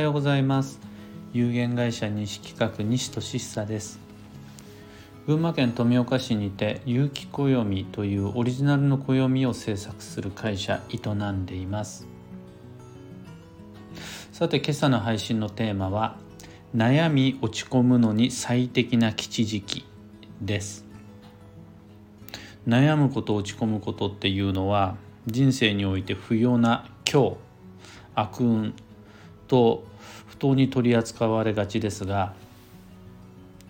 [0.00, 0.80] はようございます。
[1.34, 4.00] 有限会社西企画西俊久です。
[5.26, 12.06] 群馬県富岡市にて有機暦というオリジナルの暦を制作する会社営んでいます。
[14.32, 16.16] さて今朝の配信のテーマは
[16.74, 19.84] 悩み落ち込むのに最適な吉時期
[20.40, 20.86] です。
[22.66, 27.36] 悩むこと落ち込むことっていうのは人生において不要な今日
[28.14, 28.74] 悪運
[29.46, 29.89] と
[30.40, 32.34] 当に取り扱われがちですが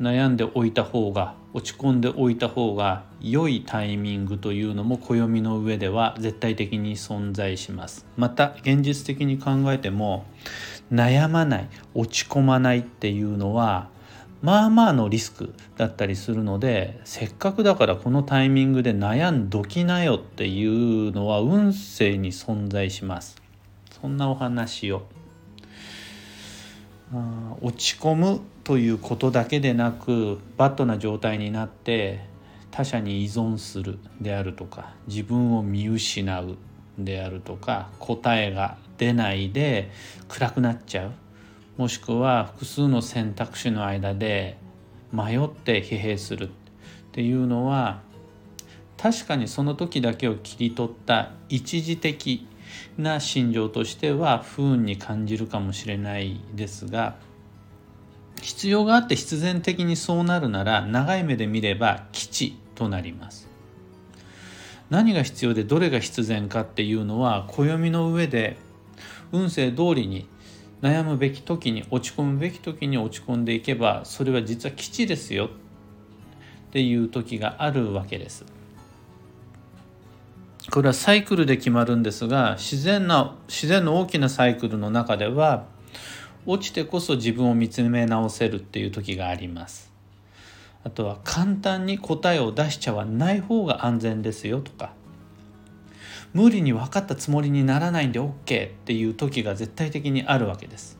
[0.00, 8.06] 悩んでおいた方が落ち込んでおいた方が良いタイミングというのも暦の上では絶対的に存在します。
[8.16, 10.24] また現実的に考えても
[10.90, 13.90] 悩まない落ち込まないっていうのは
[14.40, 23.40] まあまあのリスクだったりするのでせっかくだからこのタイミングで悩んどきなよっていうのは運勢に存在します。
[24.00, 25.06] そんなお話を
[27.60, 32.24] 落ち込むということだけでなくバッドな状態になって
[32.70, 36.56] 他者に依存するであるとか自分を見失う
[36.98, 39.90] であるとか答えが出ないで
[40.28, 41.12] 暗くなっちゃう。
[41.76, 44.58] もしくは複数の選択肢の間で
[45.12, 46.48] 迷って疲弊する。
[46.48, 46.50] っ
[47.12, 48.00] ていうのは
[48.96, 52.46] 確かにその時だけを切り取った一時的
[52.98, 57.16] な心情としては不運に感じるかもしれないですが
[58.40, 63.48] 必要があって必然的にそうなるなら長い目で見れば基地となります
[64.90, 68.56] 何が必要でどれが必然かっていうのは暦の上で
[69.32, 70.28] 運勢通りに
[70.82, 75.48] 悩むべき時に落ち込むべき時に落ち込んでいけばそれは実は基地ですよっ
[76.72, 78.44] ていう時があるわけです。
[80.70, 85.64] これはサイクルで決まるんですが自然な自然の大きなサイクルの中では
[86.46, 89.92] 落ちてこそ自分を見つめ直せるっていう時があります。
[90.84, 94.92] あとは簡単に答えを出しちゃわない方が安全ですよとか
[96.34, 100.98] 無理に分かったつもりにならないんで OK っていう時が絶対的にあるわけです。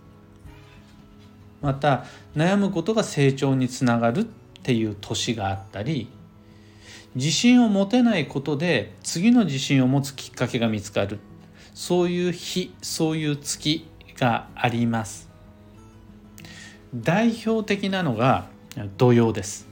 [1.60, 2.04] また
[2.36, 4.24] 悩むことが成長につながるっ
[4.62, 6.08] ていう年があったり
[7.14, 11.18] 自信を持てないことで次の自信を持つきっかけが見つかる。
[11.74, 13.86] そういう日そういう月
[14.18, 15.30] があります。
[16.94, 18.46] 代表的なのが
[18.96, 19.66] 土曜です。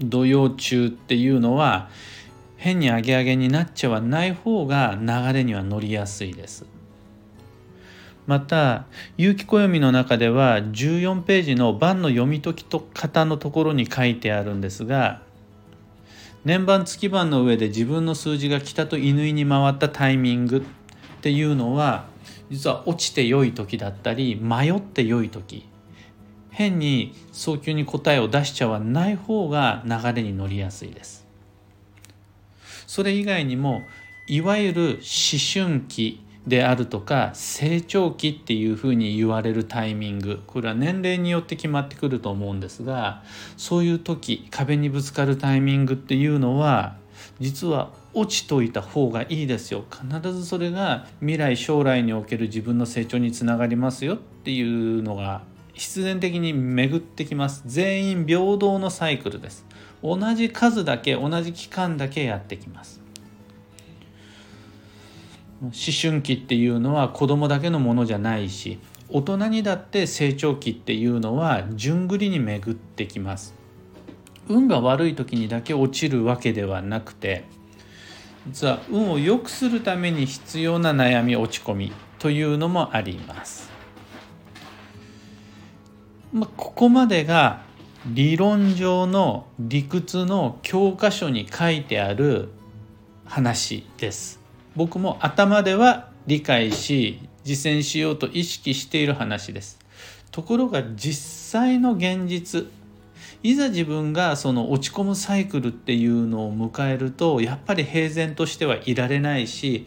[0.00, 1.88] 土曜中っていうのは
[2.56, 6.66] 変にアゲアゲになっちゃわない方が流れには乗りやすいです。
[8.26, 8.86] また
[9.16, 15.22] 有機暦の中では14ページの番の読み解きと方のところに書いてあるんですが
[16.46, 20.62] 年番月番の上で自分の数字が北と乾に回ったタイミングっ
[21.20, 22.04] ていうのは
[22.50, 25.68] 実は落ちて良い時だったり迷って良い時。
[26.50, 31.26] 変に早急に答えを出しちゃわない方が流れに乗りやすいです。
[32.86, 33.82] それ以外にも
[34.28, 40.42] いわゆる思春期であるとか成長期っていうふうに言われるタイミング。
[40.46, 43.22] これは年齢によって決まってくると思うんですが
[43.56, 46.96] そういう時壁にぶつかるタイミングっていうのは
[47.40, 49.84] 実は落ちといた方がいいですよ。
[49.90, 55.42] 必ずそれが未来将来における自分の成長につながりますよっていうのが
[55.74, 57.62] 必然的に巡ってきます。
[57.66, 59.66] 全員平等のサイクルです。
[60.02, 63.05] 同じ数だけ同じ期間だけやってきます。
[65.62, 68.78] 思春期っていうのは子供だけのものじゃないし
[69.08, 73.54] 大人にだって成長期っていうのは順繰りに巡ってきます
[74.48, 77.44] 運が悪い時にだけ落ちるわけではなくて
[78.48, 83.70] 実は運を良くするために必要な悩み落ち込みというのもあります。
[86.32, 87.62] まあ、ここまでが
[88.06, 92.50] 理論上の理屈の教科書に書いてある
[93.24, 94.45] 話です。
[94.76, 99.78] 僕も頭では理解し実践しようと意識している話です。
[100.30, 102.66] ところが実際の現実
[103.42, 109.86] いざ自分がその落ち込むサイクルっていうのを迎えるとやっぱり平然としてはいられないし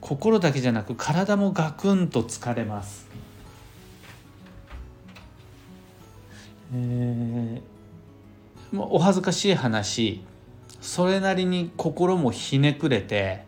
[0.00, 3.08] 心だけじゃなく体もガクンと疲れます。
[6.72, 10.22] えー、お恥ずかしい話
[10.80, 13.44] それなりに心もひねくれて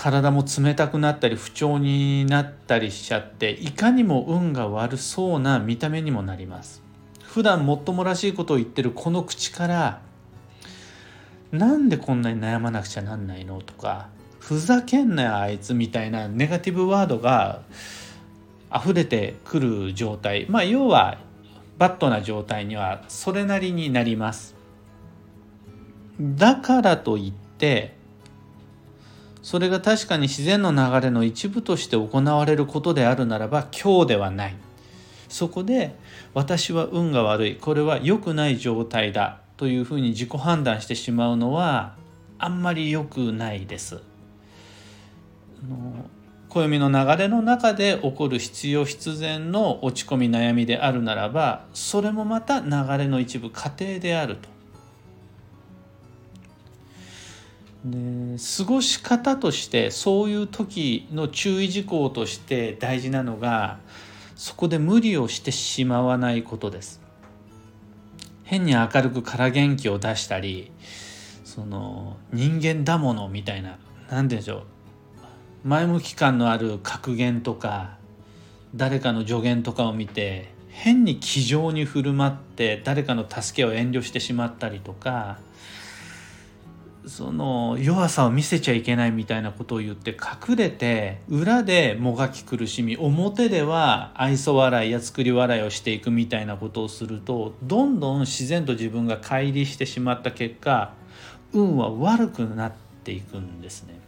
[0.00, 6.82] 体も冷たくなったり不調になったりしちゃっていかにも運が悪そうな見た目にもなります。
[7.22, 10.00] 普段もっともらしいことを言ってるこの口から
[11.52, 14.08] なんでこんなに悩まなくちゃなんないのとか
[14.38, 17.60] ふざけんなよあいつみたいなネガティブワードが
[18.74, 20.46] 溢れてくる状態。
[20.48, 21.18] まあ要は
[21.76, 24.54] バットな状態にはそれなりになります。
[26.18, 27.99] だからといって
[29.42, 34.56] それが確かに自然の流れの一部として行われることであるならば今日ではない
[35.28, 35.96] そこで
[36.34, 41.94] 私は運が悪いこれは良くない状態だというふうに自己判断してしまうのは
[42.38, 44.00] あんまり良くないです。
[46.48, 54.48] 暦の流れの中で起こる必要必然の落ち込み悩みであるならばそれもまた流れの一部過程であると。
[57.84, 63.78] で過ごし方としてそういう時の注意事項として大事なのが
[64.36, 67.00] そこで無理をしてしまわないことです。
[68.44, 70.72] 変に明るくから元気を出したり
[71.44, 73.78] その人間だものみたいな
[74.08, 74.62] 何て言うんでしょう
[75.62, 77.96] 前向き感のある格言とか
[78.74, 85.38] 誰かの助言とかを見て変に気丈に振る舞って誰かの助けを遠慮してしまったりとか
[87.06, 100.92] その弱さを見せちゃいけないみたいなことを言って隠れて裏でもがき苦しみ表では愛想笑いや作り笑いをしていくみたいなことをするとどんどん自然と自分が乖離してしまった結果
[101.52, 102.72] 運は悪くなっ
[103.02, 103.98] ていくんですね。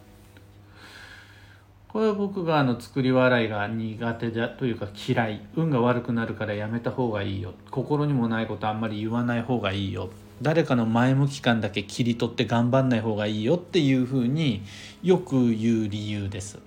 [1.93, 10.09] これは僕があの作り笑いが苦手だというか嫌い運が悪くなるからやめた方がいいよ心にもないことあんまり言わない方がいいよ
[10.43, 14.61] 誰かの前向き感だけ切り取って頑張んない方がいいよっていうふうに
[15.01, 16.59] よく言う理由です。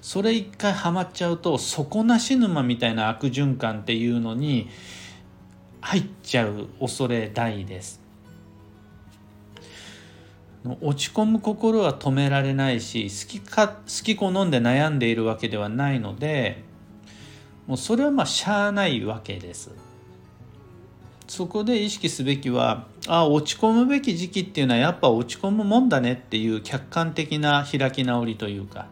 [0.00, 4.68] それ一回ハマっちゃうと底なし沼みたいな悪循環っていうのに
[5.80, 8.00] 入っちゃう恐れ大です。
[10.80, 16.62] 落ち込む心は止められないし好きか好き好んで悩んでいるわけではないので
[17.66, 19.72] もうそれはまあしゃあないわけです。
[21.32, 28.86] そこで意識すべきはあ落ち込むべき時期っていうのはやっぱ落ち込むもんだねっていう客観的な開き直りというか。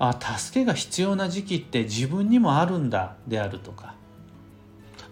[0.00, 3.94] あ助けが必要な時期って自分にもあるんだであるとか。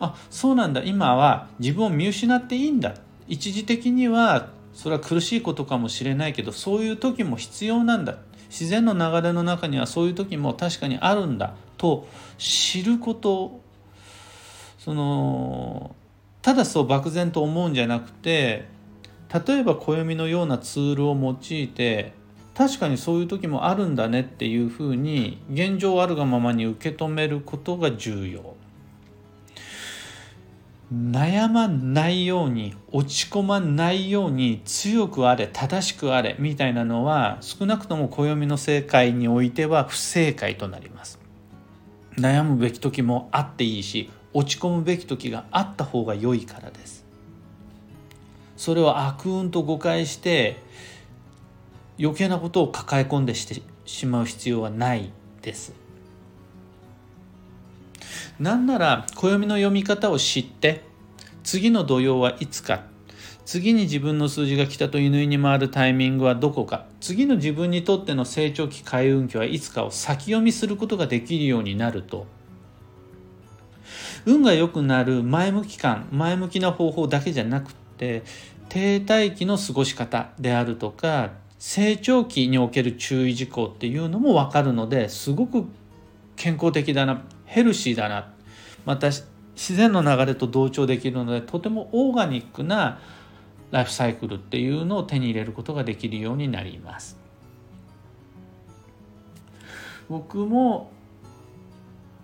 [0.01, 0.83] あそうなんだ。
[0.83, 2.97] 今は自分を見失っていいんだ。
[3.29, 8.19] 一時的にはそれは苦しいことかもしれないけどそういう時も必要なんだ。
[8.51, 11.55] 自然の流れの中にはそういう時も確かにあるんだ。
[11.77, 13.63] と知ること
[14.85, 15.97] その
[16.43, 18.69] ただそう漠然と思うんじゃなくて
[19.47, 22.13] 例えば暦のようなツールを用いて
[22.55, 28.57] 確かにそういう時もあるんだねっていうふうに現状あるがままに受け止めることが重要。
[30.93, 41.19] 悩まないように落ち込まないように強くあれ正しくあれみたいなのは少なくとも暦の正解においては不正解となります。
[42.19, 47.05] 悩むべき時もあっていいし落ち込むべき時があった方が良いからです。
[48.57, 50.63] それを悪運と誤解して
[51.99, 55.11] 余計なことを抱え込んでしてしまう必要はない
[55.43, 55.73] です。
[58.39, 60.83] なんなら暦の読み方を知って
[61.45, 62.83] 次の土曜はいつか
[63.45, 72.27] 次に自分の数字が来たと犬に回るタイミングはどこか次の自分にとっての成長期開運期はいつかを先読みすることができるようになると
[74.27, 78.23] 運が良くなる前向き感前向きな方法だけじゃなくて
[78.69, 85.65] 停滞期の過ごし方であるとか成長期における注意事項っていうのも分かるのですごく
[86.37, 88.33] 健康的だなヘルシーだな
[88.85, 92.99] また自然の流れと同調できるのでとてもオーガニックな
[93.71, 97.19] ライフサイクルっていうのを手に入れることができるようになります。
[100.09, 100.91] 僕も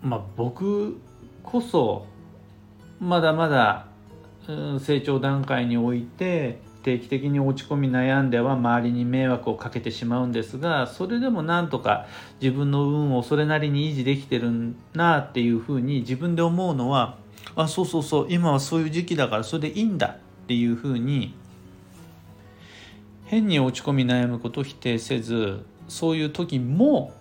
[0.02, 1.00] まあ僕
[1.42, 2.06] こそ
[3.00, 3.87] まだまだ
[4.49, 12.06] うん成長段階において定期的に落ち込み悩んでは周りに迷惑をかけてしまうんですがそれでもなんとか
[12.40, 17.18] 自分の運をそれなりに維持できてるなっていうふうに自分で思うのは
[17.54, 21.35] あそうそうそう今はそういう時期だからそれでいいんだっていうふうに
[23.26, 27.12] 変に落ち込み悩むことを否定せずそういう時も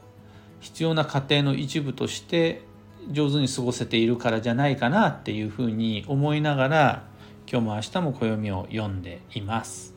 [0.59, 2.63] 必要な過程の一部として
[3.11, 7.03] 上手に過ごせているからじゃないかなっていうふうに思いながら
[7.51, 9.95] 今日も明日も暦を読んでいます。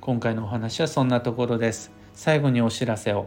[0.00, 1.90] 今回のお話はそんなところです。
[2.14, 3.26] 最後にお知らせを。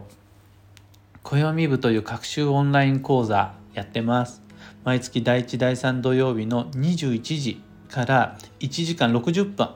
[1.22, 4.42] 暦部という学習オンライン講座やってます。
[4.84, 9.68] 毎月第1第3土曜日の21時から1時間60分。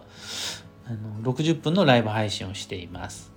[0.88, 3.35] あの60分のライブ配信をしています。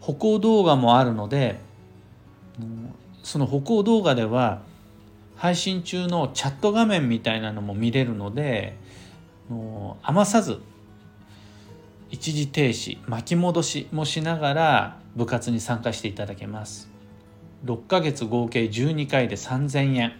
[0.00, 1.60] 歩行動画もあるので
[3.22, 4.62] その歩行動画では
[5.36, 8.76] 配信中のチャット画面みたいなのも見れるので
[10.02, 10.60] 余さず
[12.10, 16.88] 一時停止巻き戻しもしながら部活に参加していただけます。
[17.64, 20.12] 6ヶ月合計12回で3000円。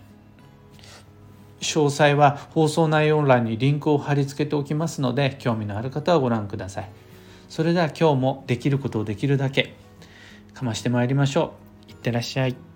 [1.60, 6.90] 詳細は放送内容欄にリンクを貼り付けておきますので興味のある方はご覧ください。
[7.50, 9.74] それでは今日もできることをできるだけ
[10.54, 11.54] かましてまいりましょ
[11.88, 11.90] う。
[11.90, 12.69] いってらっしゃい。